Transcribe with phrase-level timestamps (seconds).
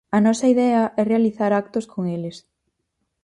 [0.17, 2.37] A nosa idea é realizar actos con eles.